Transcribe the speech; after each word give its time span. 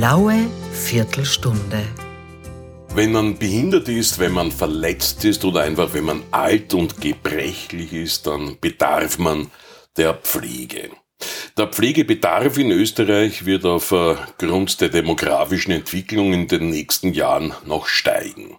blaue 0.00 0.48
Viertelstunde. 0.72 1.82
Wenn 2.94 3.12
man 3.12 3.36
behindert 3.36 3.86
ist, 3.86 4.18
wenn 4.18 4.32
man 4.32 4.50
verletzt 4.50 5.26
ist 5.26 5.44
oder 5.44 5.60
einfach 5.60 5.92
wenn 5.92 6.04
man 6.04 6.22
alt 6.30 6.72
und 6.72 7.02
gebrechlich 7.02 7.92
ist, 7.92 8.26
dann 8.26 8.56
bedarf 8.62 9.18
man 9.18 9.50
der 9.98 10.14
Pflege. 10.14 10.88
Der 11.58 11.66
Pflegebedarf 11.66 12.56
in 12.56 12.70
Österreich 12.70 13.44
wird 13.44 13.66
aufgrund 13.66 14.80
der 14.80 14.88
demografischen 14.88 15.72
Entwicklung 15.72 16.32
in 16.32 16.48
den 16.48 16.70
nächsten 16.70 17.12
Jahren 17.12 17.52
noch 17.66 17.86
steigen. 17.86 18.58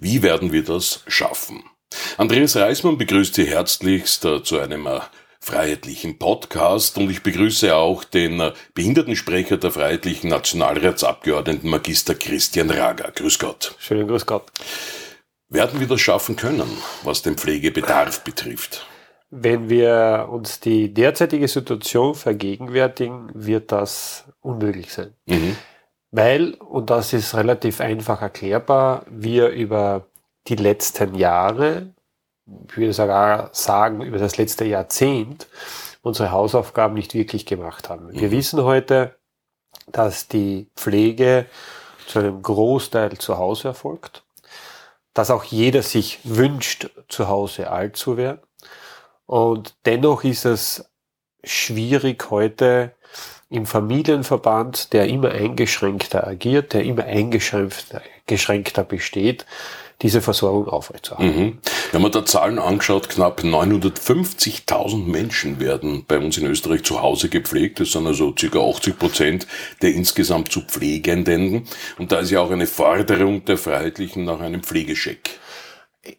Wie 0.00 0.20
werden 0.20 0.52
wir 0.52 0.64
das 0.64 1.02
schaffen? 1.06 1.64
Andreas 2.18 2.56
Reismann 2.56 2.98
begrüßt 2.98 3.36
Sie 3.36 3.46
herzlichst 3.46 4.28
zu 4.42 4.58
einem 4.58 4.86
Freiheitlichen 5.44 6.18
Podcast 6.18 6.96
und 6.96 7.10
ich 7.10 7.22
begrüße 7.22 7.76
auch 7.76 8.02
den 8.02 8.50
Behindertensprecher 8.72 9.58
der 9.58 9.70
Freiheitlichen 9.70 10.30
Nationalratsabgeordneten 10.30 11.68
Magister 11.68 12.14
Christian 12.14 12.70
Rager. 12.70 13.12
Grüß 13.14 13.38
Gott. 13.38 13.76
Schönen 13.78 14.08
Grüß 14.08 14.24
Gott. 14.24 14.50
Werden 15.50 15.80
wir 15.80 15.86
das 15.86 16.00
schaffen 16.00 16.36
können, 16.36 16.66
was 17.02 17.20
den 17.20 17.36
Pflegebedarf 17.36 18.24
betrifft? 18.24 18.86
Wenn 19.30 19.68
wir 19.68 20.28
uns 20.30 20.60
die 20.60 20.94
derzeitige 20.94 21.46
Situation 21.46 22.14
vergegenwärtigen, 22.14 23.30
wird 23.34 23.70
das 23.70 24.24
unmöglich 24.40 24.94
sein. 24.94 25.12
Mhm. 25.26 25.56
Weil, 26.10 26.54
und 26.54 26.88
das 26.88 27.12
ist 27.12 27.34
relativ 27.34 27.82
einfach 27.82 28.22
erklärbar, 28.22 29.04
wir 29.10 29.48
über 29.50 30.06
die 30.48 30.56
letzten 30.56 31.14
Jahre 31.14 31.93
ich 32.46 32.76
würde 32.76 32.92
sogar 32.92 33.50
sagen, 33.52 34.02
über 34.02 34.18
das 34.18 34.36
letzte 34.36 34.64
Jahrzehnt 34.64 35.46
unsere 36.02 36.30
Hausaufgaben 36.30 36.94
nicht 36.94 37.14
wirklich 37.14 37.46
gemacht 37.46 37.88
haben. 37.88 38.12
Wir 38.12 38.28
mhm. 38.28 38.32
wissen 38.32 38.62
heute, 38.62 39.16
dass 39.86 40.28
die 40.28 40.68
Pflege 40.76 41.46
zu 42.06 42.18
einem 42.18 42.42
Großteil 42.42 43.16
zu 43.18 43.38
Hause 43.38 43.68
erfolgt, 43.68 44.22
dass 45.14 45.30
auch 45.30 45.44
jeder 45.44 45.82
sich 45.82 46.20
wünscht, 46.24 46.90
zu 47.08 47.28
Hause 47.28 47.70
alt 47.70 47.96
zu 47.96 48.16
werden. 48.16 48.40
Und 49.26 49.74
dennoch 49.86 50.24
ist 50.24 50.44
es 50.44 50.90
schwierig 51.42 52.30
heute 52.30 52.92
im 53.48 53.66
Familienverband, 53.66 54.92
der 54.92 55.06
immer 55.08 55.30
eingeschränkter 55.30 56.26
agiert, 56.26 56.72
der 56.74 56.84
immer 56.84 57.04
eingeschränkter 57.04 58.84
besteht, 58.84 59.46
diese 60.02 60.20
Versorgung 60.20 60.68
aufrechtzuerhalten. 60.68 61.40
Mhm. 61.40 61.58
Wenn 61.92 62.02
man 62.02 62.12
da 62.12 62.26
Zahlen 62.26 62.58
angeschaut, 62.58 63.08
knapp 63.08 63.40
950.000 63.40 65.06
Menschen 65.06 65.60
werden 65.60 66.04
bei 66.06 66.18
uns 66.18 66.36
in 66.36 66.46
Österreich 66.46 66.82
zu 66.82 67.00
Hause 67.00 67.28
gepflegt. 67.28 67.80
Das 67.80 67.92
sind 67.92 68.06
also 68.06 68.32
ca. 68.32 68.58
80 68.58 68.98
Prozent 68.98 69.46
der 69.82 69.92
insgesamt 69.92 70.50
zu 70.50 70.60
Pflegenden. 70.62 71.64
Und 71.98 72.12
da 72.12 72.20
ist 72.20 72.30
ja 72.30 72.40
auch 72.40 72.50
eine 72.50 72.66
Forderung 72.66 73.44
der 73.44 73.58
Freiheitlichen 73.58 74.24
nach 74.24 74.40
einem 74.40 74.62
Pflegescheck. 74.62 75.38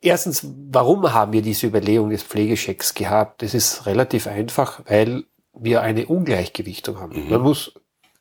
Erstens, 0.02 0.48
warum 0.72 1.14
haben 1.14 1.34
wir 1.34 1.42
diese 1.42 1.68
Überlegung 1.68 2.10
des 2.10 2.24
Pflegeschecks 2.24 2.94
gehabt? 2.94 3.42
Das 3.44 3.54
ist 3.54 3.86
relativ 3.86 4.26
einfach, 4.26 4.82
weil 4.88 5.26
wir 5.54 5.82
eine 5.82 6.08
Ungleichgewichtung 6.08 7.00
haben. 7.00 7.26
Mhm. 7.26 7.30
Man 7.30 7.42
muss 7.42 7.74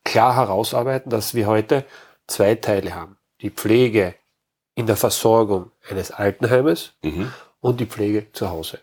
klar 0.04 0.36
herausarbeiten, 0.36 1.10
dass 1.10 1.34
wir 1.34 1.46
heute 1.46 1.86
zwei 2.26 2.54
Teile 2.54 2.94
haben. 2.94 3.16
Die 3.40 3.50
Pflege 3.50 4.14
in 4.74 4.86
der 4.86 4.96
Versorgung 4.96 5.70
eines 5.88 6.10
Altenheimes 6.10 6.94
mhm. 7.02 7.32
und 7.60 7.80
die 7.80 7.86
Pflege 7.86 8.32
zu 8.32 8.50
Hause. 8.50 8.80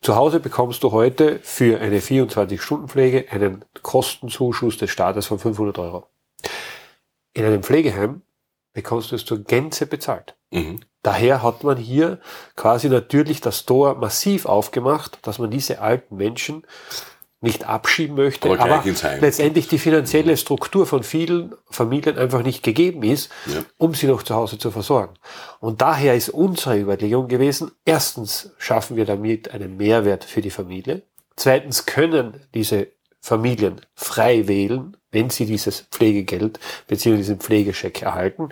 Zu 0.00 0.16
Hause 0.16 0.40
bekommst 0.40 0.82
du 0.82 0.92
heute 0.92 1.40
für 1.42 1.80
eine 1.80 2.00
24-Stunden-Pflege 2.00 3.26
einen 3.30 3.64
Kostenzuschuss 3.82 4.76
des 4.76 4.90
Staates 4.90 5.26
von 5.26 5.38
500 5.38 5.78
Euro. 5.78 6.06
In 7.34 7.44
einem 7.44 7.62
Pflegeheim 7.62 8.22
bekommst 8.72 9.10
du 9.10 9.16
es 9.16 9.24
zur 9.24 9.42
Gänze 9.44 9.86
bezahlt. 9.86 10.36
Mhm. 10.50 10.80
Daher 11.02 11.42
hat 11.42 11.64
man 11.64 11.76
hier 11.76 12.20
quasi 12.54 12.88
natürlich 12.88 13.40
das 13.40 13.64
Tor 13.64 13.96
massiv 13.96 14.46
aufgemacht, 14.46 15.18
dass 15.22 15.38
man 15.38 15.50
diese 15.50 15.80
alten 15.80 16.16
Menschen 16.16 16.64
nicht 17.42 17.64
abschieben 17.64 18.16
möchte, 18.16 18.48
aber, 18.48 18.60
aber 18.60 18.84
letztendlich 19.20 19.66
die 19.66 19.78
finanzielle 19.78 20.36
Struktur 20.36 20.86
von 20.86 21.02
vielen 21.02 21.54
Familien 21.68 22.16
einfach 22.16 22.42
nicht 22.42 22.62
gegeben 22.62 23.02
ist, 23.02 23.30
ja. 23.46 23.60
um 23.78 23.94
sie 23.94 24.06
noch 24.06 24.22
zu 24.22 24.34
Hause 24.34 24.58
zu 24.58 24.70
versorgen. 24.70 25.14
Und 25.58 25.82
daher 25.82 26.14
ist 26.14 26.28
unsere 26.28 26.78
Überlegung 26.78 27.26
gewesen, 27.26 27.72
erstens 27.84 28.52
schaffen 28.58 28.96
wir 28.96 29.04
damit 29.04 29.50
einen 29.50 29.76
Mehrwert 29.76 30.24
für 30.24 30.40
die 30.40 30.50
Familie, 30.50 31.02
zweitens 31.34 31.84
können 31.84 32.46
diese 32.54 32.88
Familien 33.20 33.80
frei 33.94 34.46
wählen, 34.46 34.96
wenn 35.12 35.30
sie 35.30 35.46
dieses 35.46 35.82
Pflegegeld 35.90 36.58
bzw. 36.88 37.16
diesen 37.16 37.38
Pflegescheck 37.38 38.02
erhalten. 38.02 38.48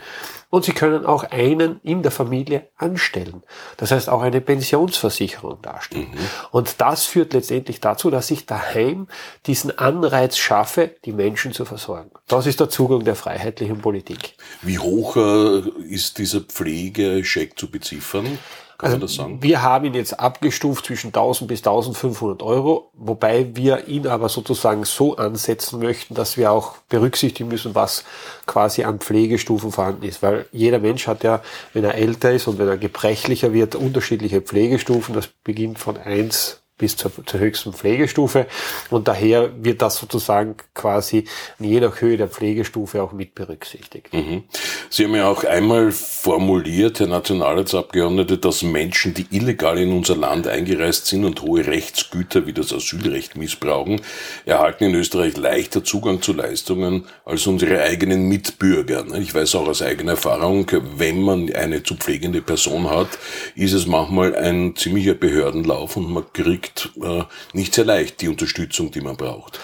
Und 0.50 0.64
sie 0.64 0.72
können 0.72 1.06
auch 1.06 1.24
einen 1.24 1.80
in 1.82 2.02
der 2.02 2.10
Familie 2.10 2.68
anstellen. 2.76 3.42
Das 3.76 3.90
heißt 3.90 4.08
auch 4.08 4.22
eine 4.22 4.40
Pensionsversicherung 4.40 5.62
darstellen. 5.62 6.10
Mhm. 6.12 6.18
Und 6.52 6.80
das 6.80 7.06
führt 7.06 7.32
letztendlich 7.32 7.80
dazu, 7.80 8.10
dass 8.10 8.30
ich 8.30 8.46
daheim 8.46 9.08
diesen 9.46 9.76
Anreiz 9.78 10.36
schaffe, 10.36 10.94
die 11.04 11.12
Menschen 11.12 11.52
zu 11.52 11.64
versorgen. 11.64 12.10
Das 12.28 12.46
ist 12.46 12.60
der 12.60 12.68
Zugang 12.68 13.04
der 13.04 13.16
freiheitlichen 13.16 13.80
Politik. 13.80 14.34
Wie 14.62 14.78
hoch 14.78 15.16
äh, 15.16 15.60
ist 15.88 16.18
dieser 16.18 16.40
Pflegescheck 16.40 17.58
zu 17.58 17.70
beziffern? 17.70 18.38
Kann 18.80 18.92
also, 18.92 19.02
das 19.02 19.14
sagen? 19.14 19.42
Wir 19.42 19.62
haben 19.62 19.84
ihn 19.84 19.92
jetzt 19.92 20.18
abgestuft 20.18 20.86
zwischen 20.86 21.08
1000 21.08 21.48
bis 21.48 21.60
1500 21.60 22.42
Euro, 22.42 22.90
wobei 22.94 23.54
wir 23.54 23.88
ihn 23.88 24.06
aber 24.06 24.30
sozusagen 24.30 24.84
so 24.84 25.16
ansetzen 25.16 25.80
möchten, 25.80 26.14
dass 26.14 26.38
wir 26.38 26.50
auch 26.50 26.76
berücksichtigen 26.88 27.50
müssen, 27.50 27.74
was 27.74 28.04
quasi 28.46 28.84
an 28.84 28.98
Pflegestufen 28.98 29.70
vorhanden 29.70 30.04
ist. 30.04 30.22
Weil 30.22 30.46
jeder 30.50 30.78
Mensch 30.78 31.06
hat 31.06 31.24
ja, 31.24 31.42
wenn 31.74 31.84
er 31.84 31.94
älter 31.94 32.32
ist 32.32 32.46
und 32.46 32.58
wenn 32.58 32.68
er 32.68 32.78
gebrechlicher 32.78 33.52
wird, 33.52 33.74
unterschiedliche 33.74 34.40
Pflegestufen. 34.40 35.14
Das 35.14 35.28
beginnt 35.44 35.78
von 35.78 35.98
eins 35.98 36.59
bis 36.80 36.96
zur, 36.96 37.12
zur 37.26 37.38
höchsten 37.38 37.72
Pflegestufe. 37.72 38.46
Und 38.88 39.06
daher 39.06 39.50
wird 39.62 39.82
das 39.82 39.98
sozusagen 39.98 40.56
quasi 40.74 41.24
je 41.58 41.78
nach 41.78 42.00
Höhe 42.00 42.16
der 42.16 42.28
Pflegestufe 42.28 43.02
auch 43.02 43.12
mit 43.12 43.34
berücksichtigt. 43.34 44.12
Mhm. 44.12 44.44
Sie 44.88 45.04
haben 45.04 45.14
ja 45.14 45.28
auch 45.28 45.44
einmal 45.44 45.92
formuliert, 45.92 47.00
Herr 47.00 47.06
Nationalratsabgeordnete, 47.06 48.38
dass 48.38 48.62
Menschen, 48.62 49.12
die 49.14 49.26
illegal 49.30 49.78
in 49.78 49.92
unser 49.92 50.16
Land 50.16 50.48
eingereist 50.48 51.06
sind 51.06 51.24
und 51.24 51.42
hohe 51.42 51.66
Rechtsgüter 51.66 52.46
wie 52.46 52.54
das 52.54 52.72
Asylrecht 52.72 53.36
missbrauchen, 53.36 54.00
erhalten 54.46 54.84
in 54.84 54.94
Österreich 54.94 55.36
leichter 55.36 55.84
Zugang 55.84 56.22
zu 56.22 56.32
Leistungen 56.32 57.04
als 57.26 57.46
unsere 57.46 57.82
eigenen 57.82 58.26
Mitbürger. 58.26 59.04
Ich 59.18 59.34
weiß 59.34 59.54
auch 59.56 59.68
aus 59.68 59.82
eigener 59.82 60.12
Erfahrung, 60.12 60.66
wenn 60.96 61.22
man 61.22 61.52
eine 61.52 61.82
zu 61.82 61.94
pflegende 61.96 62.40
Person 62.40 62.88
hat, 62.88 63.18
ist 63.54 63.74
es 63.74 63.86
manchmal 63.86 64.34
ein 64.34 64.74
ziemlicher 64.76 65.14
Behördenlauf 65.14 65.96
und 65.96 66.10
man 66.10 66.24
kriegt 66.32 66.69
kriegt 66.74 66.90
äh, 67.02 67.24
nicht 67.52 67.74
sehr 67.74 67.84
leicht 67.84 68.20
die 68.20 68.28
Unterstützung, 68.28 68.90
die 68.90 69.00
man 69.00 69.16
braucht. 69.16 69.58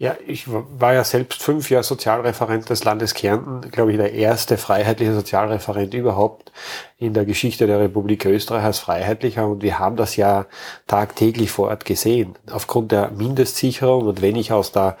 Ja, 0.00 0.16
ich 0.24 0.44
war 0.46 0.94
ja 0.94 1.02
selbst 1.02 1.42
fünf 1.42 1.70
Jahre 1.70 1.82
Sozialreferent 1.82 2.70
des 2.70 2.84
Landes 2.84 3.14
Kärnten, 3.14 3.68
glaube 3.72 3.90
ich, 3.90 3.98
der 3.98 4.12
erste 4.12 4.56
freiheitliche 4.56 5.12
Sozialreferent 5.12 5.92
überhaupt 5.92 6.52
in 6.98 7.14
der 7.14 7.24
Geschichte 7.24 7.66
der 7.66 7.80
Republik 7.80 8.24
Österreich 8.24 8.62
als 8.62 8.78
Freiheitlicher 8.78 9.48
und 9.48 9.60
wir 9.60 9.80
haben 9.80 9.96
das 9.96 10.14
ja 10.14 10.46
tagtäglich 10.86 11.50
vor 11.50 11.68
Ort 11.68 11.84
gesehen. 11.84 12.36
Aufgrund 12.48 12.92
der 12.92 13.10
Mindestsicherung 13.10 14.06
und 14.06 14.22
wenn 14.22 14.36
ich 14.36 14.52
aus 14.52 14.70
der 14.70 14.96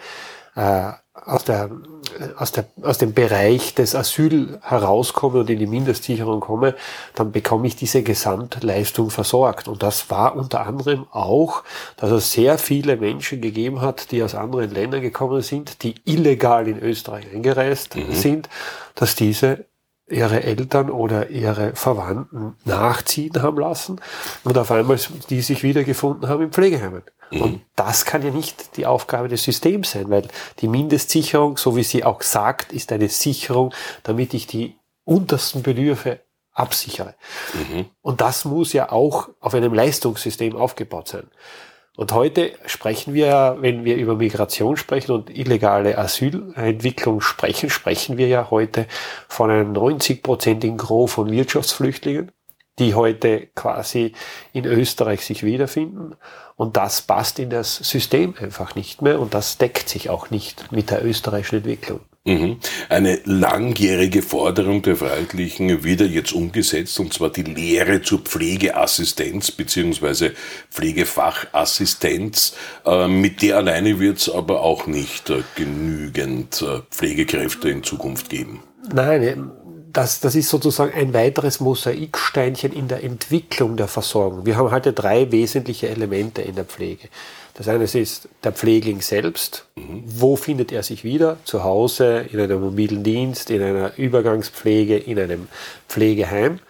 äh, 0.56 0.90
aus, 1.14 1.44
der, 1.44 1.70
aus, 2.36 2.52
der, 2.52 2.66
aus 2.82 2.98
dem 2.98 3.12
Bereich 3.14 3.74
des 3.74 3.94
Asyl 3.94 4.58
herauskomme 4.62 5.40
und 5.40 5.50
in 5.50 5.58
die 5.58 5.66
Mindestsicherung 5.66 6.40
komme, 6.40 6.74
dann 7.14 7.32
bekomme 7.32 7.66
ich 7.66 7.76
diese 7.76 8.02
Gesamtleistung 8.02 9.10
versorgt. 9.10 9.68
Und 9.68 9.82
das 9.82 10.10
war 10.10 10.36
unter 10.36 10.66
anderem 10.66 11.06
auch, 11.10 11.64
dass 11.96 12.10
es 12.10 12.32
sehr 12.32 12.58
viele 12.58 12.96
Menschen 12.96 13.40
gegeben 13.40 13.80
hat, 13.80 14.10
die 14.10 14.22
aus 14.22 14.34
anderen 14.34 14.70
Ländern 14.70 15.00
gekommen 15.00 15.42
sind, 15.42 15.82
die 15.82 15.94
illegal 16.04 16.68
in 16.68 16.78
Österreich 16.80 17.26
eingereist 17.32 17.96
mhm. 17.96 18.12
sind, 18.12 18.48
dass 18.94 19.14
diese 19.14 19.66
ihre 20.10 20.42
Eltern 20.42 20.90
oder 20.90 21.28
ihre 21.30 21.74
Verwandten 21.74 22.56
nachziehen 22.64 23.42
haben 23.42 23.58
lassen 23.58 24.00
und 24.44 24.56
auf 24.56 24.70
einmal 24.70 24.98
die 25.28 25.42
sich 25.42 25.62
wiedergefunden 25.62 26.28
haben 26.28 26.44
in 26.44 26.50
Pflegeheimen. 26.50 27.02
Mhm. 27.30 27.42
Und 27.42 27.60
das 27.76 28.04
kann 28.04 28.22
ja 28.22 28.30
nicht 28.30 28.76
die 28.76 28.86
Aufgabe 28.86 29.28
des 29.28 29.44
Systems 29.44 29.92
sein, 29.92 30.10
weil 30.10 30.28
die 30.60 30.68
Mindestsicherung, 30.68 31.56
so 31.56 31.76
wie 31.76 31.82
sie 31.82 32.04
auch 32.04 32.22
sagt, 32.22 32.72
ist 32.72 32.92
eine 32.92 33.08
Sicherung, 33.08 33.74
damit 34.02 34.34
ich 34.34 34.46
die 34.46 34.76
untersten 35.04 35.62
Bedürfe 35.62 36.20
absichere. 36.52 37.14
Mhm. 37.54 37.86
Und 38.02 38.20
das 38.20 38.44
muss 38.44 38.72
ja 38.72 38.90
auch 38.90 39.28
auf 39.40 39.54
einem 39.54 39.72
Leistungssystem 39.72 40.56
aufgebaut 40.56 41.08
sein. 41.08 41.28
Und 41.98 42.12
heute 42.12 42.52
sprechen 42.66 43.12
wir, 43.12 43.56
wenn 43.58 43.84
wir 43.84 43.96
über 43.96 44.14
Migration 44.14 44.76
sprechen 44.76 45.10
und 45.10 45.36
illegale 45.36 45.98
Asylentwicklung 45.98 47.20
sprechen, 47.20 47.70
sprechen 47.70 48.16
wir 48.18 48.28
ja 48.28 48.50
heute 48.50 48.86
von 49.26 49.50
einem 49.50 49.72
90-prozentigen 49.72 50.76
Gros 50.76 51.12
von 51.12 51.28
Wirtschaftsflüchtlingen, 51.28 52.30
die 52.78 52.94
heute 52.94 53.48
quasi 53.56 54.12
in 54.52 54.64
Österreich 54.64 55.24
sich 55.24 55.42
wiederfinden. 55.42 56.14
Und 56.58 56.76
das 56.76 57.02
passt 57.02 57.38
in 57.38 57.50
das 57.50 57.76
System 57.76 58.34
einfach 58.40 58.74
nicht 58.74 59.00
mehr 59.00 59.20
und 59.20 59.32
das 59.32 59.58
deckt 59.58 59.88
sich 59.88 60.10
auch 60.10 60.30
nicht 60.30 60.72
mit 60.72 60.90
der 60.90 61.04
österreichischen 61.04 61.58
Entwicklung. 61.58 62.00
Mhm. 62.24 62.58
Eine 62.88 63.20
langjährige 63.24 64.22
Forderung 64.22 64.82
der 64.82 64.96
Freiheitlichen 64.96 65.84
wird 65.84 66.00
jetzt 66.00 66.32
umgesetzt, 66.32 66.98
und 66.98 67.14
zwar 67.14 67.30
die 67.30 67.44
Lehre 67.44 68.02
zur 68.02 68.18
Pflegeassistenz 68.18 69.52
beziehungsweise 69.52 70.32
Pflegefachassistenz. 70.70 72.56
Äh, 72.84 73.06
mit 73.06 73.40
der 73.40 73.58
alleine 73.58 74.00
wird 74.00 74.18
es 74.18 74.28
aber 74.28 74.60
auch 74.62 74.88
nicht 74.88 75.30
äh, 75.30 75.42
genügend 75.54 76.60
äh, 76.60 76.80
Pflegekräfte 76.90 77.70
in 77.70 77.84
Zukunft 77.84 78.30
geben. 78.30 78.64
Nein, 78.92 79.52
das, 79.98 80.20
das 80.20 80.36
ist 80.36 80.48
sozusagen 80.48 80.92
ein 80.94 81.12
weiteres 81.12 81.58
Mosaiksteinchen 81.58 82.72
in 82.72 82.86
der 82.86 83.02
Entwicklung 83.02 83.76
der 83.76 83.88
Versorgung. 83.88 84.46
Wir 84.46 84.56
haben 84.56 84.70
heute 84.70 84.92
drei 84.92 85.32
wesentliche 85.32 85.88
Elemente 85.88 86.40
in 86.40 86.54
der 86.54 86.64
Pflege. 86.64 87.08
Das 87.54 87.66
eine 87.66 87.82
ist 87.82 88.28
der 88.44 88.52
Pflegling 88.52 89.00
selbst. 89.00 89.66
Wo 89.74 90.36
findet 90.36 90.70
er 90.70 90.84
sich 90.84 91.02
wieder? 91.02 91.38
Zu 91.42 91.64
Hause, 91.64 92.26
in 92.30 92.38
einem 92.38 92.60
mobilen 92.60 93.02
Dienst, 93.02 93.50
in 93.50 93.60
einer 93.60 93.98
Übergangspflege, 93.98 94.96
in 94.96 95.18
einem 95.18 95.48
Pflegeheim. 95.88 96.60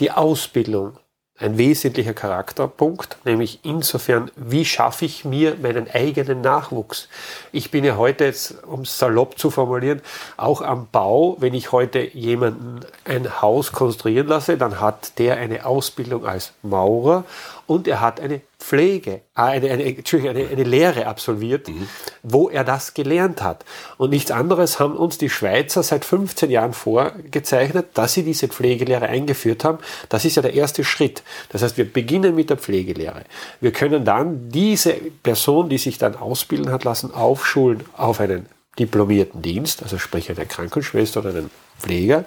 Die 0.00 0.10
Ausbildung 0.10 0.94
ein 1.38 1.58
wesentlicher 1.58 2.14
Charakterpunkt, 2.14 3.16
nämlich 3.24 3.60
insofern, 3.62 4.30
wie 4.36 4.64
schaffe 4.64 5.06
ich 5.06 5.24
mir 5.24 5.56
meinen 5.60 5.90
eigenen 5.90 6.40
Nachwuchs? 6.40 7.08
Ich 7.50 7.70
bin 7.70 7.84
ja 7.84 7.96
heute 7.96 8.24
jetzt, 8.24 8.62
um 8.64 8.82
es 8.82 8.98
salopp 8.98 9.38
zu 9.38 9.50
formulieren, 9.50 10.02
auch 10.36 10.60
am 10.60 10.88
Bau. 10.92 11.36
Wenn 11.40 11.54
ich 11.54 11.72
heute 11.72 12.00
jemanden 12.00 12.80
ein 13.04 13.42
Haus 13.42 13.72
konstruieren 13.72 14.28
lasse, 14.28 14.56
dann 14.56 14.78
hat 14.78 15.18
der 15.18 15.36
eine 15.38 15.64
Ausbildung 15.64 16.26
als 16.26 16.52
Maurer 16.62 17.24
und 17.66 17.88
er 17.88 18.00
hat 18.00 18.20
eine 18.20 18.40
Pflege, 18.58 19.22
ah, 19.34 19.46
eine, 19.46 19.70
eine, 19.70 19.84
Entschuldigung, 19.84 20.36
eine, 20.36 20.48
eine 20.48 20.62
Lehre 20.62 21.06
absolviert, 21.06 21.68
mhm. 21.68 21.88
wo 22.22 22.48
er 22.48 22.64
das 22.64 22.94
gelernt 22.94 23.42
hat. 23.42 23.64
Und 23.98 24.10
nichts 24.10 24.30
anderes 24.30 24.78
haben 24.78 24.96
uns 24.96 25.18
die 25.18 25.30
Schweizer 25.30 25.82
seit 25.82 26.04
15 26.04 26.50
Jahren 26.50 26.72
vorgezeichnet, 26.72 27.88
dass 27.94 28.14
sie 28.14 28.22
diese 28.22 28.48
Pflegelehre 28.48 29.06
eingeführt 29.06 29.64
haben. 29.64 29.78
Das 30.08 30.24
ist 30.24 30.36
ja 30.36 30.42
der 30.42 30.54
erste 30.54 30.84
Schritt. 30.84 31.22
Das 31.50 31.62
heißt, 31.62 31.76
wir 31.76 31.90
beginnen 31.90 32.34
mit 32.34 32.50
der 32.50 32.56
Pflegelehre. 32.56 33.24
Wir 33.60 33.72
können 33.72 34.04
dann 34.04 34.50
diese 34.50 34.92
Person, 34.92 35.68
die 35.68 35.78
sich 35.78 35.98
dann 35.98 36.16
ausbilden 36.16 36.72
hat 36.72 36.84
lassen, 36.84 37.12
aufschulen 37.12 37.84
auf 37.96 38.20
einen 38.20 38.46
diplomierten 38.78 39.42
Dienst, 39.42 39.82
also 39.82 39.98
sprich 39.98 40.30
eine 40.30 40.46
Krankenschwester 40.46 41.20
oder 41.20 41.30
einen 41.30 41.50
Pfleger. 41.78 42.24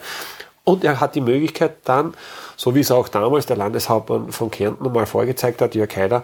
Und 0.65 0.83
er 0.83 0.99
hat 0.99 1.15
die 1.15 1.21
Möglichkeit 1.21 1.77
dann, 1.85 2.13
so 2.57 2.75
wie 2.75 2.81
es 2.81 2.91
auch 2.91 3.07
damals 3.07 3.45
der 3.45 3.55
Landeshauptmann 3.55 4.31
von 4.31 4.51
Kärnten 4.51 4.91
mal 4.91 5.05
vorgezeigt 5.05 5.61
hat, 5.61 5.75
Jörg 5.75 5.95
Haider, 5.95 6.23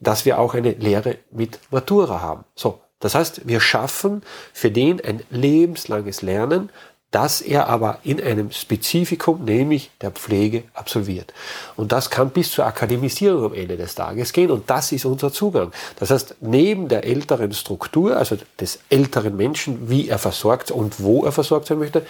dass 0.00 0.24
wir 0.24 0.38
auch 0.40 0.54
eine 0.54 0.72
Lehre 0.72 1.18
mit 1.30 1.60
Matura 1.70 2.20
haben. 2.20 2.44
So. 2.56 2.80
Das 3.00 3.14
heißt, 3.14 3.46
wir 3.46 3.60
schaffen 3.60 4.22
für 4.52 4.70
den 4.70 5.04
ein 5.04 5.22
lebenslanges 5.30 6.22
Lernen, 6.22 6.70
das 7.14 7.40
er 7.42 7.68
aber 7.68 7.98
in 8.02 8.20
einem 8.20 8.50
Spezifikum, 8.50 9.44
nämlich 9.44 9.92
der 10.00 10.10
Pflege, 10.10 10.64
absolviert. 10.74 11.32
Und 11.76 11.92
das 11.92 12.10
kann 12.10 12.30
bis 12.30 12.50
zur 12.50 12.66
Akademisierung 12.66 13.44
am 13.44 13.54
Ende 13.54 13.76
des 13.76 13.94
Tages 13.94 14.32
gehen 14.32 14.50
und 14.50 14.68
das 14.68 14.90
ist 14.90 15.04
unser 15.04 15.32
Zugang. 15.32 15.70
Das 16.00 16.10
heißt, 16.10 16.36
neben 16.40 16.88
der 16.88 17.04
älteren 17.04 17.52
Struktur, 17.52 18.16
also 18.16 18.36
des 18.58 18.80
älteren 18.88 19.36
Menschen, 19.36 19.88
wie 19.88 20.08
er 20.08 20.18
versorgt 20.18 20.72
und 20.72 21.00
wo 21.00 21.24
er 21.24 21.30
versorgt 21.30 21.68
sein 21.68 21.78
möchte, 21.78 22.04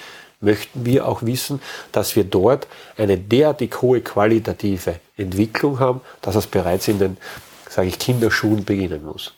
möchten 0.44 0.84
wir 0.86 1.08
auch 1.08 1.22
wissen, 1.22 1.60
dass 1.92 2.16
wir 2.16 2.24
dort 2.24 2.66
eine 2.96 3.18
derartig 3.18 3.82
hohe 3.82 4.00
qualitative 4.00 5.00
Entwicklung 5.16 5.80
haben, 5.80 6.00
dass 6.22 6.36
es 6.36 6.46
bereits 6.46 6.88
in 6.88 6.98
den, 6.98 7.16
sage 7.68 7.88
ich, 7.88 7.98
Kinderschuhen 7.98 8.64
beginnen 8.64 9.04
muss. 9.04 9.34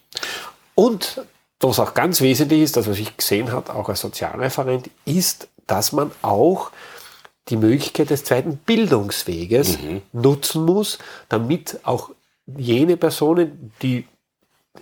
Und 0.75 1.23
was 1.61 1.81
auch 1.81 1.95
ganz 1.95 2.21
wesentlich 2.21 2.61
ist, 2.63 2.77
das 2.77 2.89
was 2.89 2.99
ich 2.99 3.17
gesehen 3.17 3.51
habe, 3.53 3.75
auch 3.75 3.89
als 3.89 4.01
Sozialreferent, 4.01 4.91
ist, 5.05 5.49
dass 5.67 5.93
man 5.93 6.11
auch 6.23 6.71
die 7.49 7.57
Möglichkeit 7.57 8.11
des 8.11 8.25
zweiten 8.25 8.57
Bildungsweges 8.59 9.81
mhm. 9.81 10.03
nutzen 10.13 10.65
muss, 10.65 10.99
damit 11.29 11.79
auch 11.85 12.11
jene 12.47 12.97
Personen, 12.97 13.73
die 13.83 14.07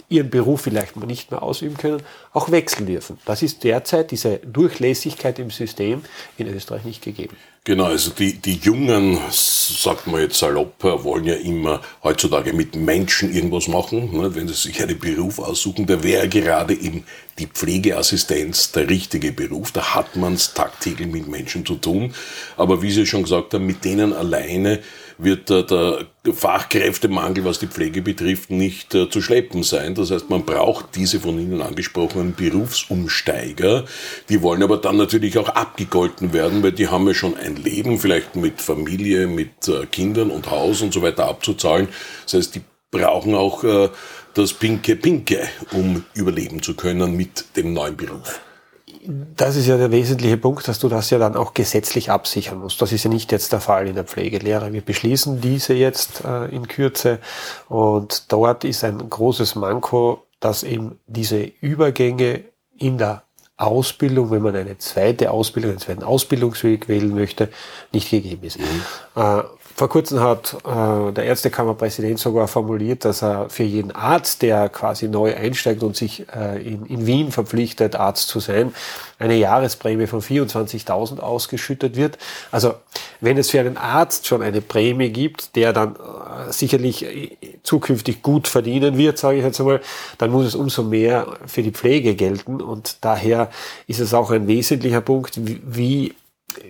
ihren 0.09 0.31
Beruf 0.31 0.63
vielleicht 0.63 0.97
nicht 0.97 1.31
mehr 1.31 1.43
ausüben 1.43 1.77
können, 1.77 2.03
auch 2.33 2.51
wechseln 2.51 2.87
dürfen. 2.87 3.19
Das 3.25 3.43
ist 3.43 3.65
derzeit 3.65 4.11
diese 4.11 4.39
Durchlässigkeit 4.39 5.39
im 5.39 5.51
System 5.51 6.03
in 6.39 6.47
Österreich 6.47 6.85
nicht 6.85 7.03
gegeben. 7.03 7.37
Genau, 7.67 7.85
also 7.85 8.11
die, 8.11 8.35
die 8.35 8.57
Jungen, 8.57 9.19
sagt 9.31 10.07
man 10.07 10.21
jetzt 10.21 10.39
salopp, 10.39 10.85
wollen 10.85 11.25
ja 11.25 11.37
immer 11.37 11.81
heutzutage 12.03 12.53
mit 12.53 12.77
Menschen 12.77 13.35
irgendwas 13.35 13.69
machen. 13.69 14.13
Ne? 14.13 14.35
Wenn 14.35 14.49
sie 14.49 14.53
sich 14.53 14.83
einen 14.83 14.99
Beruf 14.99 15.39
aussuchen, 15.39 15.87
da 15.87 16.03
wäre 16.03 16.29
gerade 16.29 16.75
eben 16.75 17.05
die 17.39 17.47
Pflegeassistenz 17.47 18.73
der 18.73 18.91
richtige 18.91 19.33
Beruf. 19.33 19.73
Da 19.73 19.95
hat 19.95 20.15
man 20.15 20.35
es 20.35 20.53
tagtäglich 20.53 21.09
mit 21.09 21.27
Menschen 21.27 21.65
zu 21.65 21.77
tun. 21.77 22.13
Aber 22.59 22.83
wie 22.83 22.91
Sie 22.91 23.07
schon 23.07 23.23
gesagt 23.23 23.55
haben, 23.55 23.65
mit 23.65 23.83
denen 23.83 24.13
alleine 24.13 24.81
wird 25.19 25.49
der, 25.49 25.63
der 25.63 26.07
Fachkräftemangel, 26.33 27.45
was 27.45 27.59
die 27.59 27.67
Pflege 27.67 28.03
betrifft, 28.03 28.51
nicht 28.51 28.95
äh, 28.95 29.09
zu 29.09 29.21
schleppen 29.21 29.63
sein. 29.63 29.95
Das 29.95 30.11
heißt, 30.11 30.31
man 30.31 30.45
braucht 30.45 30.97
diese 30.97 31.21
von 31.21 31.39
Ihnen 31.39 31.63
angesprochenen 31.63 32.35
Berufsumsteiger. 32.35 33.85
Die 34.29 34.43
wollen 34.43 34.63
aber 34.63 34.77
dann 34.79 34.97
natürlich 34.97 35.39
auch 35.39 35.49
abgegolten 35.49 36.33
werden, 36.33 36.63
weil 36.63 36.73
die 36.73 36.89
haben 36.89 37.07
ja 37.07 37.15
schon 37.15 37.37
ein 37.37 37.54
Leben, 37.57 37.99
vielleicht 37.99 38.37
mit 38.37 38.61
Familie, 38.61 39.27
mit 39.27 39.69
äh, 39.69 39.87
Kindern 39.87 40.31
und 40.31 40.51
Haus 40.51 40.83
und 40.83 40.93
so 40.93 41.03
weiter 41.03 41.27
abzuzahlen. 41.27 41.89
Das 42.25 42.35
heißt, 42.35 42.55
die 42.55 42.63
brauchen 42.91 43.35
auch 43.35 43.65
äh, 43.65 43.89
das 44.35 44.53
Pinke 44.53 44.97
Pinke, 44.97 45.49
um 45.73 46.05
überleben 46.15 46.63
zu 46.63 46.75
können 46.75 47.17
mit 47.17 47.57
dem 47.57 47.73
neuen 47.73 47.97
Beruf 47.97 48.41
das 49.37 49.57
ist 49.57 49.67
ja 49.67 49.77
der 49.77 49.91
wesentliche 49.91 50.37
Punkt, 50.37 50.67
dass 50.67 50.79
du 50.79 50.89
das 50.89 51.11
ja 51.11 51.19
dann 51.19 51.37
auch 51.37 51.55
gesetzlich 51.55 52.11
absichern 52.11 52.59
musst. 52.59 52.81
Das 52.81 52.93
ist 52.93 53.05
ja 53.05 53.11
nicht 53.11 53.33
jetzt 53.33 53.53
der 53.53 53.61
Fall 53.61 53.87
in 53.87 53.95
der 53.95 54.05
Pflegelehre. 54.05 54.73
Wir 54.73 54.81
beschließen 54.81 55.41
diese 55.41 55.75
jetzt 55.75 56.25
äh, 56.25 56.47
in 56.47 56.69
Kürze 56.69 57.19
und 57.69 58.33
dort 58.33 58.65
ist 58.65 58.83
ein 58.85 59.11
großes 59.11 59.57
Manko, 59.57 60.25
dass 60.41 60.63
eben 60.63 60.99
diese 61.07 61.43
Übergänge 61.61 62.45
in 62.79 62.99
der 62.99 63.25
Ausbildung, 63.57 64.31
wenn 64.31 64.43
man 64.43 64.57
eine 64.57 64.79
zweite 64.79 65.31
Ausbildung, 65.31 65.73
einen 65.73 65.81
zweiten 65.81 66.03
Ausbildungsweg 66.03 66.89
wählen 66.89 67.15
möchte, 67.15 67.51
nicht 67.93 68.11
gegeben 68.11 68.43
ist. 68.45 68.59
Mhm. 68.59 69.45
Vor 69.77 69.89
kurzem 69.89 70.21
hat 70.21 70.57
äh, 70.65 71.13
der 71.13 71.25
Ärztekammerpräsident 71.25 72.21
sogar 72.21 72.47
formuliert, 72.47 73.05
dass 73.05 73.23
er 73.23 73.51
für 73.51 73.65
jeden 73.65 73.91
Arzt, 73.91 74.43
der 74.43 74.69
quasi 74.69 75.09
neu 75.09 75.35
einsteigt 75.35 75.83
und 75.83 75.97
sich 75.97 76.27
äh, 76.33 76.63
in, 76.63 76.87
in 76.87 77.07
Wien 77.07 77.33
verpflichtet, 77.33 77.97
Arzt 77.97 78.29
zu 78.29 78.39
sein, 78.39 78.73
eine 79.19 79.35
Jahresprämie 79.35 80.07
von 80.07 80.21
24.000 80.21 81.19
ausgeschüttet 81.19 81.97
wird. 81.97 82.19
Also 82.53 82.75
wenn 83.21 83.37
es 83.37 83.51
für 83.51 83.59
einen 83.59 83.77
Arzt 83.77 84.29
schon 84.29 84.43
eine 84.43 84.61
Prämie 84.61 85.11
gibt, 85.11 85.57
der 85.57 85.73
dann 85.73 85.97
äh, 85.97 86.53
sicherlich 86.53 87.05
äh, 87.05 87.37
zukünftig 87.65 88.23
gut 88.23 88.47
verdienen 88.47 88.97
wird, 88.97 89.19
sage 89.19 89.39
ich 89.39 89.45
jetzt 89.45 89.59
einmal, 89.59 89.81
dann 90.19 90.31
muss 90.31 90.47
es 90.47 90.55
umso 90.55 90.85
mehr 90.85 91.27
für 91.47 91.65
die 91.65 91.73
Pflege 91.73 92.15
gelten. 92.15 92.61
Und 92.61 92.99
daher 93.01 93.51
ist 93.89 93.99
es 93.99 94.15
auch 94.15 94.31
ein 94.31 94.47
wesentlicher 94.47 95.01
Punkt, 95.01 95.33
wie, 95.45 96.15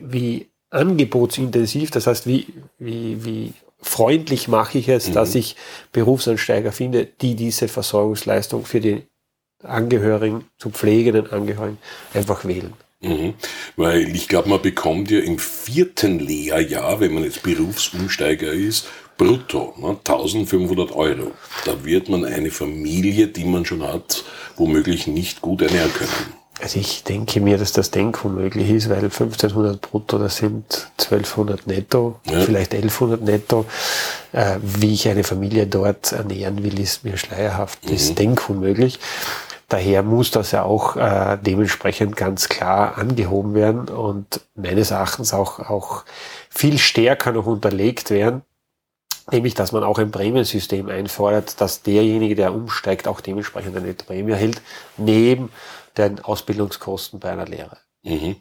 wie 0.00 0.46
angebotsintensiv, 0.74 1.90
das 1.90 2.06
heißt, 2.06 2.26
wie, 2.26 2.46
wie, 2.78 3.24
wie 3.24 3.52
freundlich 3.80 4.48
mache 4.48 4.78
ich 4.78 4.88
es, 4.88 5.08
mhm. 5.08 5.12
dass 5.14 5.34
ich 5.34 5.56
Berufsansteiger 5.92 6.72
finde, 6.72 7.06
die 7.20 7.34
diese 7.34 7.68
Versorgungsleistung 7.68 8.64
für 8.64 8.80
die 8.80 9.02
Angehörigen, 9.62 10.44
zu 10.58 10.70
pflegenden 10.70 11.30
Angehörigen 11.30 11.78
einfach 12.12 12.44
wählen. 12.44 12.72
Mhm. 13.00 13.34
Weil 13.76 14.14
ich 14.14 14.28
glaube, 14.28 14.48
man 14.48 14.62
bekommt 14.62 15.10
ja 15.10 15.20
im 15.20 15.38
vierten 15.38 16.18
Lehrjahr, 16.18 17.00
wenn 17.00 17.14
man 17.14 17.24
jetzt 17.24 17.42
Berufsumsteiger 17.42 18.52
ist, 18.52 18.86
brutto 19.16 19.74
ne, 19.78 19.90
1500 19.90 20.92
Euro. 20.92 21.32
Da 21.64 21.84
wird 21.84 22.08
man 22.08 22.24
eine 22.24 22.50
Familie, 22.50 23.28
die 23.28 23.44
man 23.44 23.64
schon 23.64 23.82
hat, 23.82 24.24
womöglich 24.56 25.06
nicht 25.06 25.40
gut 25.40 25.62
ernähren 25.62 25.92
können. 25.92 26.43
Also 26.60 26.78
ich 26.78 27.02
denke 27.02 27.40
mir, 27.40 27.58
dass 27.58 27.72
das 27.72 27.90
denkbar 27.90 28.38
ist, 28.38 28.88
weil 28.88 29.02
1500 29.02 29.80
brutto, 29.80 30.18
das 30.18 30.36
sind 30.36 30.88
1200 30.98 31.66
netto, 31.66 32.20
ja. 32.26 32.40
vielleicht 32.40 32.72
1100 32.74 33.22
netto. 33.22 33.66
Äh, 34.32 34.58
wie 34.62 34.94
ich 34.94 35.08
eine 35.08 35.24
Familie 35.24 35.66
dort 35.66 36.12
ernähren 36.12 36.62
will, 36.62 36.78
ist 36.78 37.04
mir 37.04 37.16
schleierhaft. 37.16 37.82
Das 37.82 37.90
mhm. 37.90 37.96
ist 37.96 38.18
denkunmöglich. 38.18 39.00
Daher 39.68 40.02
muss 40.02 40.30
das 40.30 40.52
ja 40.52 40.62
auch 40.62 40.96
äh, 40.96 41.38
dementsprechend 41.40 42.16
ganz 42.16 42.48
klar 42.48 42.98
angehoben 42.98 43.54
werden 43.54 43.88
und 43.88 44.40
meines 44.54 44.90
Erachtens 44.90 45.34
auch, 45.34 45.58
auch 45.58 46.04
viel 46.50 46.78
stärker 46.78 47.32
noch 47.32 47.46
unterlegt 47.46 48.10
werden. 48.10 48.42
Nämlich, 49.32 49.54
dass 49.54 49.72
man 49.72 49.82
auch 49.82 49.98
ein 49.98 50.10
Prämiensystem 50.10 50.88
einfordert, 50.90 51.60
dass 51.60 51.82
derjenige, 51.82 52.34
der 52.34 52.54
umsteigt, 52.54 53.08
auch 53.08 53.22
dementsprechend 53.22 53.74
eine 53.76 53.94
Prämie 53.94 54.32
erhält, 54.32 54.60
neben 54.98 55.48
den 55.96 56.20
Ausbildungskosten 56.20 57.20
bei 57.20 57.30
einer 57.30 57.46
Lehre. 57.46 57.78
Mhm. 58.02 58.36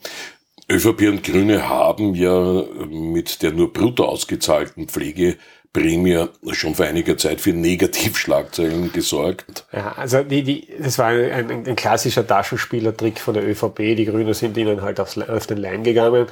ÖVP 0.70 1.02
und 1.10 1.24
Grüne 1.24 1.68
haben 1.68 2.16
ja 2.16 2.64
mit 2.88 3.42
der 3.42 3.52
nur 3.52 3.74
brutto 3.74 4.06
ausgezahlten 4.06 4.88
Pflege 4.88 5.38
Prämie 5.74 6.28
schon 6.52 6.76
vor 6.76 6.86
einiger 6.86 7.18
Zeit 7.18 7.42
für 7.42 7.52
Negativschlagzeilen 7.52 8.94
gesorgt. 8.94 9.66
Ja, 9.74 9.94
also 9.98 10.22
die, 10.22 10.44
die, 10.44 10.68
das 10.80 11.00
war 11.00 11.08
ein, 11.08 11.50
ein, 11.50 11.68
ein 11.68 11.76
klassischer 11.76 12.26
Taschenspielertrick 12.28 13.20
von 13.20 13.34
der 13.34 13.44
ÖVP. 13.44 13.96
Die 13.96 14.06
Grünen 14.06 14.36
sind 14.36 14.56
ihnen 14.56 14.84
halt 14.84 15.00
aufs, 15.00 15.18
auf 15.18 15.48
den 15.48 15.58
Lein 15.58 15.84
gegangen. 15.84 16.28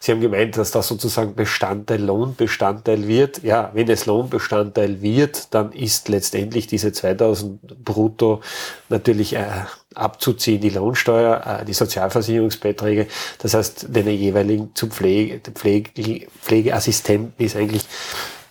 Sie 0.00 0.12
haben 0.12 0.22
gemeint, 0.22 0.56
dass 0.56 0.70
das 0.70 0.88
sozusagen 0.88 1.34
Bestandteil, 1.34 2.00
Lohnbestandteil 2.02 3.06
wird. 3.06 3.42
Ja, 3.42 3.70
wenn 3.74 3.88
es 3.90 4.06
Lohnbestandteil 4.06 5.02
wird, 5.02 5.52
dann 5.52 5.72
ist 5.72 6.08
letztendlich 6.08 6.66
diese 6.66 6.90
2000 6.92 7.84
brutto 7.84 8.40
natürlich 8.88 9.36
äh, 9.36 9.64
abzuziehen, 9.96 10.60
die 10.60 10.70
Lohnsteuer, 10.70 11.60
äh, 11.60 11.64
die 11.64 11.72
Sozialversicherungsbeiträge. 11.72 13.06
Das 13.38 13.54
heißt, 13.54 13.86
den 13.88 14.08
jeweiligen 14.08 14.74
zu 14.74 14.88
Pflege, 14.88 15.40
Pflege, 15.52 16.28
Pflegeassistenten 16.42 17.44
ist 17.44 17.56
eigentlich 17.56 17.84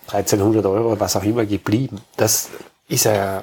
1300 0.08 0.66
Euro, 0.66 0.98
was 0.98 1.16
auch 1.16 1.24
immer 1.24 1.46
geblieben. 1.46 2.00
Das 2.16 2.48
ist 2.88 3.04
ja 3.04 3.42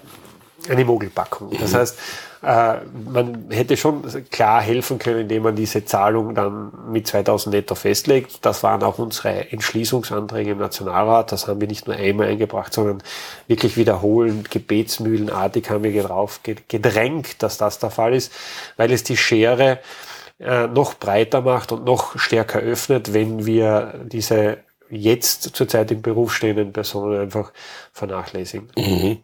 eine 0.69 0.85
Mogelpackung. 0.85 1.51
Das 1.59 1.73
mhm. 1.73 1.77
heißt, 1.77 1.97
äh, 2.43 2.75
man 3.09 3.45
hätte 3.49 3.77
schon 3.77 4.03
klar 4.29 4.61
helfen 4.61 4.99
können, 4.99 5.21
indem 5.21 5.43
man 5.43 5.55
diese 5.55 5.85
Zahlung 5.85 6.35
dann 6.35 6.71
mit 6.91 7.07
2000 7.07 7.55
netto 7.55 7.75
festlegt. 7.75 8.45
Das 8.45 8.63
waren 8.63 8.83
auch 8.83 8.99
unsere 8.99 9.51
Entschließungsanträge 9.51 10.51
im 10.51 10.57
Nationalrat. 10.57 11.31
Das 11.31 11.47
haben 11.47 11.61
wir 11.61 11.69
nicht 11.69 11.87
nur 11.87 11.95
einmal 11.95 12.27
eingebracht, 12.27 12.73
sondern 12.73 13.01
wirklich 13.47 13.77
wiederholend, 13.77 14.51
gebetsmühlenartig 14.51 15.69
haben 15.69 15.83
wir 15.83 16.03
drauf 16.03 16.41
gedrängt, 16.43 17.41
dass 17.41 17.57
das 17.57 17.79
der 17.79 17.91
Fall 17.91 18.13
ist, 18.13 18.33
weil 18.75 18.91
es 18.91 19.03
die 19.03 19.17
Schere 19.17 19.79
äh, 20.39 20.67
noch 20.67 20.95
breiter 20.95 21.41
macht 21.41 21.71
und 21.71 21.85
noch 21.85 22.19
stärker 22.19 22.59
öffnet, 22.59 23.13
wenn 23.13 23.45
wir 23.45 24.01
diese 24.05 24.57
jetzt 24.89 25.55
zurzeit 25.55 25.91
im 25.91 26.01
Beruf 26.01 26.33
stehenden 26.33 26.73
Personen 26.73 27.19
einfach 27.19 27.51
vernachlässigen. 27.91 28.69
Mhm. 28.77 29.19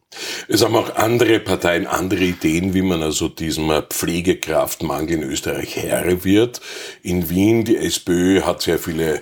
Es 0.48 0.64
haben 0.64 0.76
auch 0.76 0.96
andere 0.96 1.40
Parteien 1.40 1.88
andere 1.88 2.24
Ideen, 2.24 2.74
wie 2.74 2.82
man 2.82 3.04
also 3.04 3.28
diesem 3.28 3.72
Pflegekraftmangel 3.90 5.16
in 5.16 5.24
Österreich 5.24 5.76
Herr 5.78 6.24
wird. 6.24 6.62
In 7.04 7.30
Wien, 7.30 7.66
die 7.66 7.78
SPÖ 7.78 8.42
hat 8.42 8.62
sehr 8.62 8.80
viele 8.80 9.16
äh, 9.16 9.20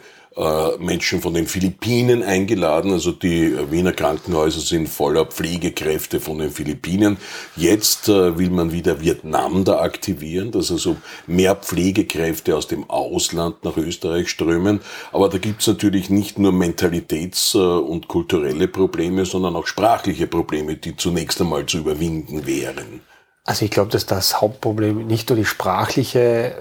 Menschen 0.80 1.22
von 1.22 1.34
den 1.34 1.48
Philippinen 1.48 2.22
eingeladen. 2.22 2.92
Also 2.92 3.12
die 3.12 3.56
Wiener 3.72 3.94
Krankenhäuser 3.94 4.60
sind 4.60 4.88
voller 4.88 5.26
Pflegekräfte 5.26 6.20
von 6.20 6.40
den 6.40 6.52
Philippinen. 6.52 7.18
Jetzt 7.56 8.08
äh, 8.08 8.38
will 8.38 8.50
man 8.50 8.72
wieder 8.72 9.02
Vietnam 9.02 9.64
da 9.64 9.80
aktivieren, 9.80 10.52
dass 10.52 10.72
also 10.72 10.98
mehr 11.26 11.56
Pflegekräfte 11.56 12.56
aus 12.56 12.68
dem 12.68 12.90
Ausland 12.90 13.64
nach 13.64 13.78
Österreich 13.78 14.30
strömen. 14.30 14.82
Aber 15.12 15.30
da 15.30 15.38
gibt's 15.38 15.68
natürlich 15.68 16.10
nicht 16.10 16.38
nur 16.38 16.52
Mentalitäts- 16.52 17.56
äh, 17.56 17.80
und 17.80 18.08
kulturelle 18.08 18.68
Probleme, 18.68 19.26
sondern 19.26 19.56
auch 19.56 19.68
sprachliche 19.68 20.28
Probleme, 20.28 20.76
die 20.76 20.96
zunächst 20.96 21.42
einmal 21.42 21.66
zu 21.66 21.80
überwinden 21.80 22.46
wären. 22.46 23.02
Also 23.44 23.64
ich 23.64 23.72
glaube, 23.72 23.92
dass 23.92 24.06
das 24.06 24.42
Hauptproblem 24.42 25.08
nicht 25.08 25.30
nur 25.30 25.38
die 25.38 25.46
sprachliche 25.46 26.56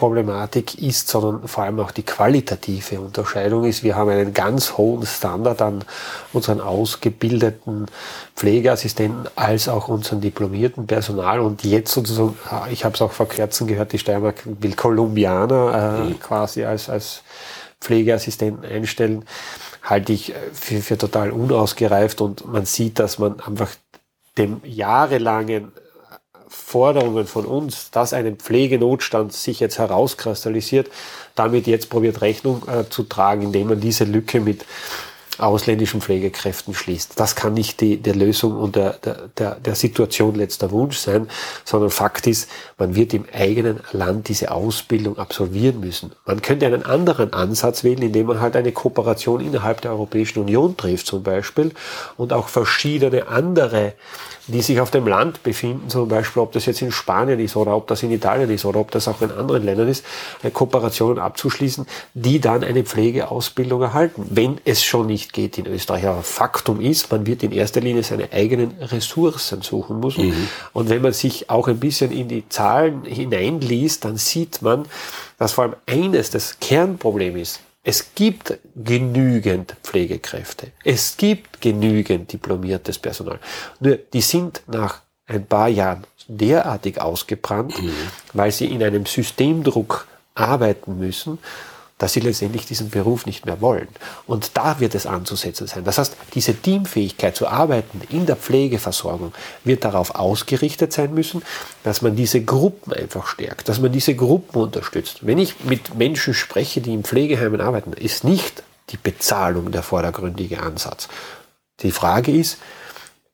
Problematik 0.00 0.80
ist, 0.80 1.08
sondern 1.08 1.46
vor 1.46 1.64
allem 1.64 1.78
auch 1.78 1.90
die 1.90 2.04
qualitative 2.04 3.00
Unterscheidung 3.00 3.64
ist. 3.64 3.82
Wir 3.82 3.96
haben 3.96 4.08
einen 4.08 4.32
ganz 4.32 4.78
hohen 4.78 5.04
Standard 5.04 5.60
an 5.60 5.84
unseren 6.32 6.62
ausgebildeten 6.62 7.84
Pflegeassistenten 8.34 9.28
als 9.36 9.68
auch 9.68 9.88
unseren 9.88 10.22
diplomierten 10.22 10.86
Personal 10.86 11.40
und 11.40 11.64
jetzt 11.64 11.92
sozusagen, 11.92 12.34
ich 12.72 12.86
habe 12.86 12.94
es 12.94 13.02
auch 13.02 13.12
vor 13.12 13.28
kurzem 13.28 13.66
gehört, 13.66 13.92
die 13.92 13.98
Steiermark 13.98 14.42
will 14.46 14.72
Kolumbianer 14.72 15.98
äh, 15.98 16.08
mhm. 16.08 16.18
quasi 16.18 16.64
als, 16.64 16.88
als 16.88 17.22
Pflegeassistenten 17.82 18.64
einstellen, 18.64 19.26
halte 19.82 20.14
ich 20.14 20.32
für, 20.54 20.80
für 20.80 20.96
total 20.96 21.30
unausgereift 21.30 22.22
und 22.22 22.50
man 22.50 22.64
sieht, 22.64 22.98
dass 22.98 23.18
man 23.18 23.38
einfach 23.40 23.68
dem 24.38 24.62
jahrelangen 24.64 25.72
Forderungen 26.50 27.26
von 27.26 27.46
uns, 27.46 27.90
dass 27.92 28.12
ein 28.12 28.36
Pflegenotstand 28.36 29.32
sich 29.32 29.60
jetzt 29.60 29.78
herauskristallisiert, 29.78 30.90
damit 31.36 31.66
jetzt 31.66 31.88
probiert 31.88 32.20
Rechnung 32.20 32.62
äh, 32.68 32.88
zu 32.90 33.04
tragen, 33.04 33.42
indem 33.42 33.68
man 33.68 33.80
diese 33.80 34.04
Lücke 34.04 34.40
mit 34.40 34.64
ausländischen 35.40 36.00
Pflegekräften 36.00 36.74
schließt. 36.74 37.18
Das 37.18 37.34
kann 37.34 37.54
nicht 37.54 37.80
die, 37.80 37.96
der 37.96 38.14
Lösung 38.14 38.56
und 38.56 38.76
der, 38.76 38.98
der, 39.38 39.56
der 39.56 39.74
Situation 39.74 40.34
letzter 40.34 40.70
Wunsch 40.70 40.98
sein, 40.98 41.28
sondern 41.64 41.90
Fakt 41.90 42.26
ist, 42.26 42.48
man 42.78 42.94
wird 42.94 43.14
im 43.14 43.24
eigenen 43.32 43.80
Land 43.92 44.28
diese 44.28 44.50
Ausbildung 44.50 45.18
absolvieren 45.18 45.80
müssen. 45.80 46.12
Man 46.26 46.42
könnte 46.42 46.66
einen 46.66 46.84
anderen 46.84 47.32
Ansatz 47.32 47.84
wählen, 47.84 48.02
indem 48.02 48.26
man 48.26 48.40
halt 48.40 48.56
eine 48.56 48.72
Kooperation 48.72 49.40
innerhalb 49.40 49.80
der 49.80 49.92
Europäischen 49.92 50.40
Union 50.40 50.76
trifft 50.76 51.06
zum 51.06 51.22
Beispiel 51.22 51.72
und 52.16 52.32
auch 52.32 52.48
verschiedene 52.48 53.28
andere 53.28 53.94
die 54.50 54.62
sich 54.62 54.80
auf 54.80 54.90
dem 54.90 55.06
Land 55.06 55.42
befinden, 55.42 55.88
zum 55.88 56.08
Beispiel, 56.08 56.42
ob 56.42 56.52
das 56.52 56.66
jetzt 56.66 56.82
in 56.82 56.92
Spanien 56.92 57.38
ist 57.40 57.56
oder 57.56 57.76
ob 57.76 57.86
das 57.86 58.02
in 58.02 58.10
Italien 58.10 58.50
ist 58.50 58.64
oder 58.64 58.80
ob 58.80 58.90
das 58.90 59.08
auch 59.08 59.20
in 59.22 59.30
anderen 59.30 59.64
Ländern 59.64 59.88
ist, 59.88 60.04
Kooperationen 60.52 61.18
abzuschließen, 61.18 61.86
die 62.14 62.40
dann 62.40 62.64
eine 62.64 62.84
Pflegeausbildung 62.84 63.82
erhalten, 63.82 64.26
wenn 64.30 64.58
es 64.64 64.82
schon 64.82 65.06
nicht 65.06 65.29
geht 65.32 65.58
in 65.58 65.66
Österreich. 65.66 66.06
Aber 66.06 66.22
Faktum 66.22 66.80
ist, 66.80 67.10
man 67.10 67.26
wird 67.26 67.42
in 67.42 67.52
erster 67.52 67.80
Linie 67.80 68.02
seine 68.02 68.32
eigenen 68.32 68.72
Ressourcen 68.80 69.62
suchen 69.62 70.00
müssen. 70.00 70.28
Mhm. 70.28 70.48
Und 70.72 70.88
wenn 70.88 71.02
man 71.02 71.12
sich 71.12 71.50
auch 71.50 71.68
ein 71.68 71.80
bisschen 71.80 72.12
in 72.12 72.28
die 72.28 72.48
Zahlen 72.48 73.04
hineinliest, 73.04 74.04
dann 74.04 74.16
sieht 74.16 74.62
man, 74.62 74.86
dass 75.38 75.52
vor 75.52 75.64
allem 75.64 75.76
eines 75.86 76.30
das 76.30 76.58
Kernproblem 76.60 77.36
ist, 77.36 77.60
es 77.82 78.14
gibt 78.14 78.58
genügend 78.76 79.74
Pflegekräfte. 79.82 80.72
Es 80.84 81.16
gibt 81.16 81.60
genügend 81.60 82.30
diplomiertes 82.32 82.98
Personal. 82.98 83.38
Nur 83.80 83.96
die 83.96 84.20
sind 84.20 84.62
nach 84.66 85.00
ein 85.26 85.46
paar 85.46 85.68
Jahren 85.68 86.04
derartig 86.28 87.00
ausgebrannt, 87.00 87.80
mhm. 87.82 87.92
weil 88.34 88.52
sie 88.52 88.66
in 88.66 88.82
einem 88.82 89.06
Systemdruck 89.06 90.06
arbeiten 90.34 90.98
müssen, 90.98 91.38
dass 92.00 92.14
sie 92.14 92.20
letztendlich 92.20 92.66
diesen 92.66 92.90
Beruf 92.90 93.26
nicht 93.26 93.46
mehr 93.46 93.60
wollen. 93.60 93.86
Und 94.26 94.56
da 94.56 94.80
wird 94.80 94.94
es 94.94 95.06
anzusetzen 95.06 95.66
sein. 95.66 95.84
Das 95.84 95.98
heißt, 95.98 96.16
diese 96.34 96.54
Teamfähigkeit 96.54 97.36
zu 97.36 97.46
arbeiten 97.46 98.00
in 98.10 98.24
der 98.26 98.36
Pflegeversorgung 98.36 99.32
wird 99.64 99.84
darauf 99.84 100.14
ausgerichtet 100.14 100.92
sein 100.94 101.14
müssen, 101.14 101.42
dass 101.84 102.00
man 102.00 102.16
diese 102.16 102.42
Gruppen 102.42 102.94
einfach 102.94 103.26
stärkt, 103.26 103.68
dass 103.68 103.80
man 103.80 103.92
diese 103.92 104.14
Gruppen 104.14 104.62
unterstützt. 104.62 105.26
Wenn 105.26 105.38
ich 105.38 105.62
mit 105.64 105.94
Menschen 105.94 106.32
spreche, 106.32 106.80
die 106.80 106.94
in 106.94 107.04
Pflegeheimen 107.04 107.60
arbeiten, 107.60 107.92
ist 107.92 108.24
nicht 108.24 108.62
die 108.88 108.96
Bezahlung 108.96 109.70
der 109.70 109.82
vordergründige 109.82 110.60
Ansatz. 110.60 111.08
Die 111.82 111.92
Frage 111.92 112.32
ist, 112.32 112.58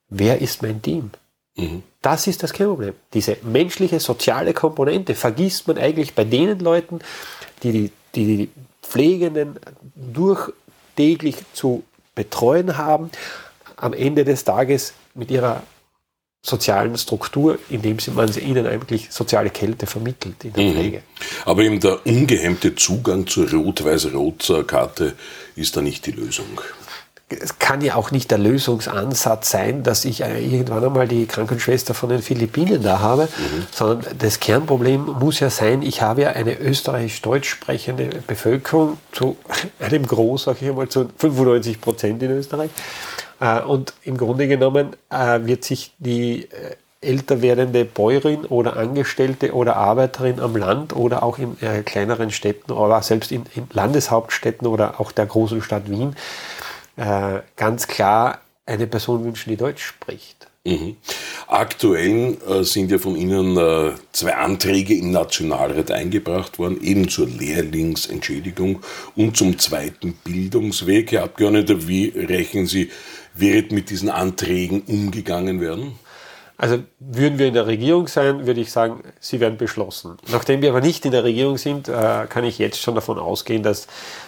wer 0.09 0.41
ist 0.41 0.63
mein 0.63 0.83
Team? 0.83 1.13
Mhm. 1.57 1.85
Das 2.03 2.27
ist 2.27 2.43
das 2.43 2.53
Kernproblem. 2.53 2.95
Diese 3.15 3.37
menschliche, 3.43 4.01
soziale 4.01 4.55
Komponente 4.55 5.15
vergisst 5.15 5.69
man 5.69 5.79
eigentlich 5.79 6.15
bei 6.15 6.25
den 6.25 6.59
Leuten, 6.59 6.99
die 7.63 7.73
die 7.73 7.93
die 8.25 8.49
Pflegenden 8.83 9.59
durchtäglich 9.95 11.37
zu 11.53 11.85
betreuen 12.15 12.79
haben, 12.79 13.11
am 13.77 13.93
Ende 13.93 14.25
des 14.25 14.45
Tages 14.45 14.95
mit 15.15 15.31
ihrer 15.31 15.63
sozialen 16.43 16.97
Struktur, 16.97 17.59
indem 17.69 17.99
man 18.15 18.33
ihnen 18.37 18.67
eigentlich 18.67 19.09
soziale 19.11 19.51
Kälte 19.51 19.87
vermittelt 19.87 20.45
in 20.45 20.53
der 20.53 20.65
mhm. 20.65 20.73
Pflege. 20.73 21.03
Aber 21.45 21.63
eben 21.63 21.81
der 21.81 22.07
ungehemmte 22.07 22.75
Zugang 22.77 23.27
zur 23.27 23.51
Rot-Weiß-Rot-Karte 23.51 25.15
ist 25.57 25.77
da 25.77 25.83
nicht 25.83 26.07
die 26.07 26.13
Lösung 26.13 26.61
es 27.29 27.59
kann 27.59 27.81
ja 27.81 27.97
auch 27.97 28.13
nicht 28.13 28.31
der 28.31 28.39
Lösungsansatz 28.39 29.51
sein, 29.51 29.83
dass 29.83 30.05
ich 30.05 30.23
äh, 30.23 30.39
irgendwann 30.45 30.85
einmal 30.85 31.09
die 31.09 31.27
Krankenschwester 31.27 31.93
von 31.93 32.09
den 32.09 32.23
Philippinen 32.23 32.83
da 32.83 33.01
habe, 33.01 33.25
mhm. 33.25 33.67
sondern 33.73 34.17
das 34.19 34.39
Kernproblem 34.39 35.07
muss 35.19 35.41
ja 35.41 35.51
sein, 35.51 35.83
ich 35.83 36.03
habe 36.03 36.23
ja 36.23 36.31
eine 36.31 36.57
österreichisch-deutsch 36.57 37.49
sprechende 37.49 38.11
Bevölkerung 38.27 38.99
zu 39.11 39.37
einem 39.81 40.07
Groß, 40.07 40.45
sage 40.45 40.59
ich 40.61 40.69
einmal, 40.69 40.89
zu 40.89 41.09
95 41.19 41.81
Prozent 41.81 42.23
in 42.23 42.31
Österreich. 42.31 42.71
Äh, 43.41 43.61
und 43.63 43.95
im 44.05 44.17
Grunde 44.17 44.47
genommen 44.47 44.95
äh, 45.11 45.41
wird 45.43 45.65
sich 45.65 45.95
die 45.99 46.49
älter 47.01 47.43
werdende 47.43 47.85
Bäuerin 47.85 48.45
oder 48.47 48.77
Angestellte 48.77 49.53
oder 49.53 49.77
Arbeiterin 49.77 50.41
am 50.41 50.57
Land 50.57 50.95
oder 50.97 51.23
auch 51.23 51.39
in 51.39 51.57
kleineren 51.85 52.31
Städten 52.31 52.73
oder 52.73 53.03
selbst 53.03 53.31
in, 53.31 53.45
in 53.55 53.69
Landeshauptstädten 53.73 54.67
oder 54.67 54.99
auch 54.99 55.13
der 55.13 55.27
großen 55.27 55.63
Stadt 55.63 55.91
Wien 55.91 56.17
äh, 56.97 57.41
ganz 57.57 57.87
klar 57.87 58.41
eine 58.67 58.87
Person 58.87 59.25
wünschen, 59.25 59.51
die 59.51 59.57
Deutsch 59.57 59.85
spricht. 59.85 60.49
Mhm. 60.67 60.97
Aktuell 61.47 62.37
äh, 62.49 62.65
sind 62.65 62.91
ja 62.91 62.99
von 62.99 63.15
Ihnen 63.15 63.57
äh, 63.57 63.93
zwei 64.11 64.35
Anträge 64.35 64.95
im 64.95 65.13
Nationalrat 65.13 65.93
eingebracht 65.93 66.59
worden, 66.59 66.83
eben 66.83 67.09
zur 67.09 67.29
Lehrlingsentschädigung 67.29 68.83
und 69.15 69.37
zum 69.37 69.59
zweiten 69.61 70.15
Bildungsweg. 70.25 71.13
Herr 71.13 71.23
Abgeordneter, 71.23 71.87
wie 71.87 72.09
rechnen 72.09 72.67
Sie, 72.67 72.91
wird 73.35 73.71
mit 73.71 73.91
diesen 73.91 74.09
Anträgen 74.09 74.83
umgegangen 74.89 75.61
werden? 75.61 75.93
Also 76.59 76.79
würden 76.99 77.39
wir 77.39 77.49
in 77.49 77.55
der 77.55 77.67
Regierung 77.67 78.09
sein, 78.09 78.47
würde 78.47 78.63
ich 78.63 78.73
sagen, 78.73 79.03
sie 79.21 79.41
werden 79.41 79.59
beschlossen. 79.59 80.17
Nachdem 80.33 80.63
wir 80.63 80.71
aber 80.71 80.81
nicht 80.81 81.05
in 81.05 81.13
der 81.13 81.23
Regierung 81.23 81.59
sind, 81.59 81.87
äh, 81.89 82.27
kann 82.29 82.45
ich 82.45 82.59
jetzt 82.59 82.81
schon 82.81 82.95
davon 82.95 83.19
ausgehen, 83.19 83.63
dass 83.63 83.87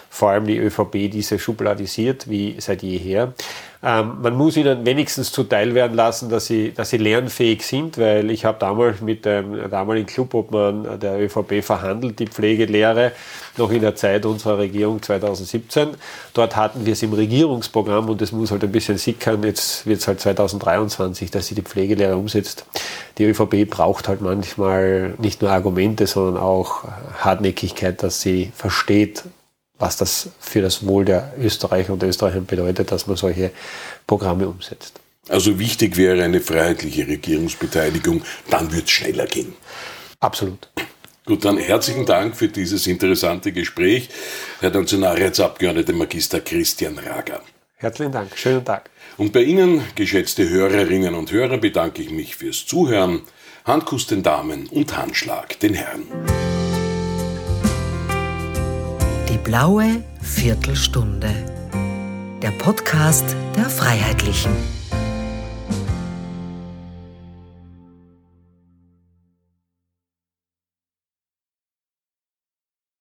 vor 0.09 0.29
allem 0.31 0.45
die 0.47 0.57
ÖVP 0.57 1.09
diese 1.11 1.39
schubladisiert 1.39 2.29
wie 2.29 2.55
seit 2.59 2.83
jeher. 2.83 3.33
Ähm, 3.81 4.17
man 4.21 4.35
muss 4.35 4.57
ihnen 4.57 4.85
wenigstens 4.85 5.31
zuteil 5.31 5.73
werden 5.73 5.95
lassen, 5.95 6.29
dass 6.29 6.47
sie, 6.47 6.73
dass 6.73 6.89
sie 6.89 6.97
lernfähig 6.97 7.63
sind, 7.65 7.97
weil 7.97 8.29
ich 8.29 8.43
habe 8.43 8.59
damals 8.59 8.99
mit 8.99 9.23
dem 9.23 9.69
damaligen 9.69 10.05
Clubobmann 10.05 10.99
der 10.99 11.17
ÖVP 11.17 11.63
verhandelt, 11.63 12.19
die 12.19 12.27
Pflegelehre, 12.27 13.13
noch 13.55 13.71
in 13.71 13.79
der 13.79 13.95
Zeit 13.95 14.25
unserer 14.25 14.57
Regierung 14.57 15.01
2017. 15.01 15.89
Dort 16.33 16.57
hatten 16.57 16.85
wir 16.85 16.91
es 16.91 17.03
im 17.03 17.13
Regierungsprogramm 17.13 18.09
und 18.09 18.21
es 18.21 18.33
muss 18.33 18.51
halt 18.51 18.65
ein 18.65 18.71
bisschen 18.71 18.97
sickern. 18.97 19.43
Jetzt 19.43 19.85
wird 19.85 19.99
es 19.99 20.07
halt 20.09 20.19
2023, 20.19 21.31
dass 21.31 21.47
sie 21.47 21.55
die 21.55 21.61
Pflegelehre 21.61 22.17
umsetzt. 22.17 22.65
Die 23.17 23.23
ÖVP 23.23 23.69
braucht 23.69 24.09
halt 24.09 24.19
manchmal 24.19 25.13
nicht 25.19 25.41
nur 25.41 25.51
Argumente, 25.51 26.05
sondern 26.05 26.41
auch 26.43 26.83
Hartnäckigkeit, 27.19 28.03
dass 28.03 28.19
sie 28.19 28.51
versteht, 28.53 29.23
was 29.79 29.97
das 29.97 30.29
für 30.39 30.61
das 30.61 30.85
Wohl 30.85 31.05
der 31.05 31.33
Österreicher 31.39 31.93
und 31.93 32.03
Österreicher 32.03 32.41
bedeutet, 32.41 32.91
dass 32.91 33.07
man 33.07 33.15
solche 33.15 33.51
Programme 34.05 34.47
umsetzt. 34.47 34.99
Also 35.27 35.57
wichtig 35.59 35.95
wäre 35.97 36.23
eine 36.23 36.41
freiheitliche 36.41 37.07
Regierungsbeteiligung, 37.07 38.23
dann 38.49 38.71
wird 38.73 38.85
es 38.85 38.91
schneller 38.91 39.25
gehen. 39.25 39.53
Absolut. 40.19 40.69
Gut, 41.25 41.45
dann 41.45 41.57
herzlichen 41.57 42.05
Dank 42.05 42.35
für 42.35 42.47
dieses 42.47 42.87
interessante 42.87 43.51
Gespräch, 43.51 44.09
Herr 44.61 44.71
Nationalratsabgeordneter 44.71 45.93
Magister 45.93 46.39
Christian 46.41 46.97
Rager. 46.97 47.41
Herzlichen 47.75 48.11
Dank, 48.11 48.35
schönen 48.35 48.65
Tag. 48.65 48.89
Und 49.17 49.31
bei 49.31 49.43
Ihnen, 49.43 49.83
geschätzte 49.95 50.49
Hörerinnen 50.49 51.13
und 51.13 51.31
Hörer, 51.31 51.57
bedanke 51.57 52.01
ich 52.01 52.09
mich 52.09 52.35
fürs 52.35 52.65
Zuhören. 52.65 53.21
Handkuss 53.63 54.07
den 54.07 54.23
Damen 54.23 54.67
und 54.67 54.97
Handschlag 54.97 55.59
den 55.59 55.75
Herren. 55.75 56.07
Blaue 59.49 60.03
Viertelstunde. 60.21 61.33
Der 62.39 62.51
Podcast 62.51 63.35
der 63.55 63.65
Freiheitlichen. 63.65 64.51